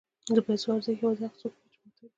د 0.35 0.37
پیسو 0.47 0.67
ارزښت 0.75 0.97
یوازې 1.01 1.25
هغه 1.27 1.37
څوک 1.41 1.53
پوهېږي 1.59 1.77
چې 1.81 1.87
محتاج 1.87 2.07
وي. 2.07 2.09